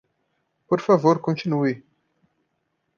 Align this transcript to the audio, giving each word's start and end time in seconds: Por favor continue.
Por 0.69 0.79
favor 0.87 1.17
continue. 1.27 1.73